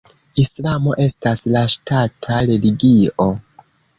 Islamo 0.43 0.95
estas 1.03 1.43
la 1.57 1.61
ŝtata 1.75 2.39
religio. 2.47 3.31